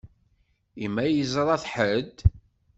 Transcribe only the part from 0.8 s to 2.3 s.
I ma yeẓṛa-t ḥedd?